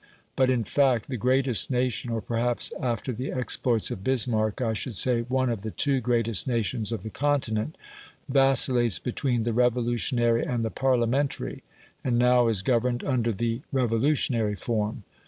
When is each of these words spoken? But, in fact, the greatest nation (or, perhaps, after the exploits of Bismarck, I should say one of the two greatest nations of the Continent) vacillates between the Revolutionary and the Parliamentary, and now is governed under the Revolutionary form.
But, 0.35 0.49
in 0.49 0.63
fact, 0.63 1.09
the 1.09 1.15
greatest 1.17 1.69
nation 1.69 2.09
(or, 2.09 2.21
perhaps, 2.21 2.73
after 2.81 3.13
the 3.13 3.31
exploits 3.31 3.91
of 3.91 4.03
Bismarck, 4.03 4.59
I 4.59 4.73
should 4.73 4.95
say 4.95 5.21
one 5.21 5.51
of 5.51 5.61
the 5.61 5.69
two 5.69 6.01
greatest 6.01 6.47
nations 6.47 6.91
of 6.91 7.03
the 7.03 7.11
Continent) 7.11 7.77
vacillates 8.27 8.97
between 8.97 9.43
the 9.43 9.53
Revolutionary 9.53 10.43
and 10.43 10.65
the 10.65 10.71
Parliamentary, 10.71 11.61
and 12.03 12.17
now 12.17 12.47
is 12.47 12.63
governed 12.63 13.03
under 13.03 13.31
the 13.31 13.61
Revolutionary 13.71 14.55
form. 14.55 15.03